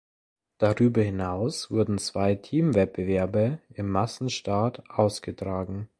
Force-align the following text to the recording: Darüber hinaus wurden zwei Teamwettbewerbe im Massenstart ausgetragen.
Darüber 0.57 1.03
hinaus 1.03 1.69
wurden 1.69 1.99
zwei 1.99 2.33
Teamwettbewerbe 2.33 3.59
im 3.75 3.87
Massenstart 3.91 4.81
ausgetragen. 4.89 5.89